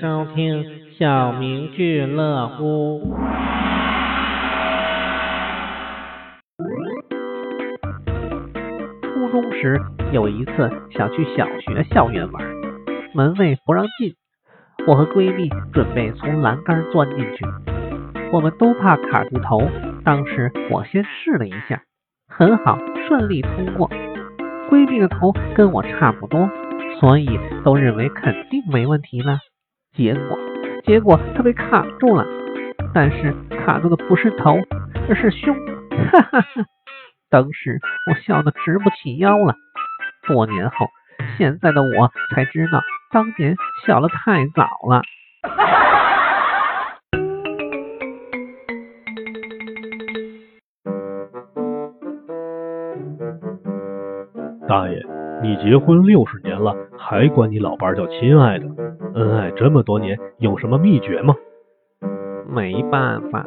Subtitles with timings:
[0.00, 0.64] 收听
[0.98, 3.02] 小明俱乐部。
[9.02, 9.78] 初中时
[10.10, 12.42] 有一次想去小学校园玩，
[13.14, 14.14] 门卫不让进，
[14.86, 17.44] 我和闺蜜准备从栏杆钻进去，
[18.32, 19.60] 我们都怕卡住头。
[20.02, 21.82] 当时我先试了一下，
[22.26, 23.90] 很好，顺利通过。
[24.70, 26.48] 闺蜜的头跟我差不多。
[26.98, 29.38] 所以都认为肯定没问题了，
[29.92, 30.38] 结果
[30.84, 32.24] 结果他被卡住了，
[32.94, 34.56] 但是卡住的不是头，
[35.08, 35.54] 而是胸，
[36.12, 36.64] 哈哈哈！
[37.28, 39.54] 当时我笑得直不起腰了。
[40.26, 40.86] 多年后，
[41.36, 42.80] 现在的我才知道，
[43.12, 45.02] 当年笑得太早了。
[54.68, 55.04] 大爷。
[55.42, 58.66] 你结婚六十了，还管你老伴叫亲爱的，
[59.14, 61.34] 恩爱这么多年，有什么秘诀吗？
[62.46, 63.44] 没办法，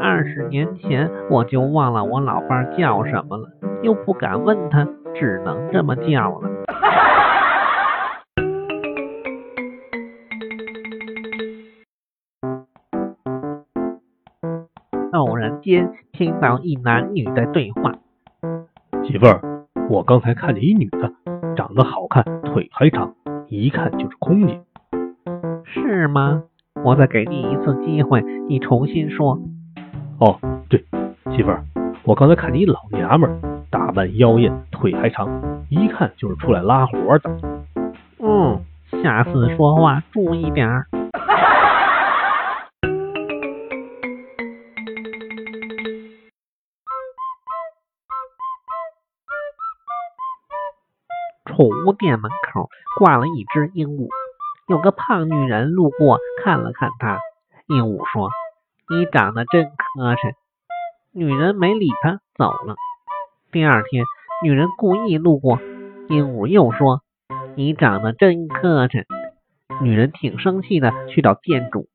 [0.00, 3.48] 二十年前我就忘了我老伴叫什么了，
[3.82, 6.50] 又不敢问他，只能这么叫了。
[15.12, 17.92] 偶然间听到一男女的对话，
[19.04, 19.40] 媳妇儿，
[19.90, 21.12] 我刚才看见一女的。
[21.54, 23.14] 长得好看，腿还长，
[23.48, 24.60] 一看就是空姐，
[25.64, 26.42] 是吗？
[26.84, 29.40] 我再给你一次机会，你重新说。
[30.18, 30.84] 哦，对，
[31.34, 31.64] 媳妇儿，
[32.04, 37.30] 我刚才看你老娘们儿，打扮妖艳，腿还长，一看就是出来拉活的。
[38.18, 38.60] 嗯，
[39.02, 40.86] 下次说话注意点儿。
[51.62, 54.08] 宠物店门口挂了一只鹦鹉，
[54.66, 57.20] 有个胖女人路过看了看它。
[57.68, 58.30] 鹦鹉说
[58.90, 60.32] ：“你长得真磕碜。”
[61.14, 62.74] 女人没理他，走了。
[63.52, 64.04] 第二天，
[64.42, 65.60] 女人故意路过，
[66.08, 67.02] 鹦鹉又说
[67.54, 69.04] ：“你长得真磕碜。”
[69.80, 71.86] 女人挺生气的，去找店主。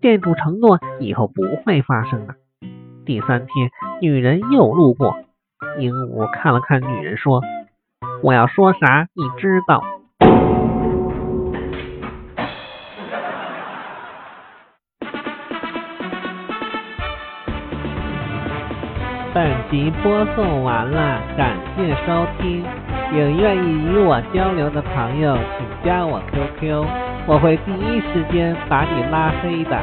[0.00, 2.34] 店主承诺以后不会发生的。
[3.06, 5.14] 第三天，女人又路过，
[5.78, 7.40] 鹦鹉看了看女人，说。
[8.24, 9.06] 我要说啥？
[9.12, 9.84] 你知道。
[19.34, 22.64] 本集播送完了，感谢收听。
[23.12, 26.82] 有愿意与我交流的朋友，请加我 QQ，
[27.26, 29.78] 我会第一时间把你拉黑的。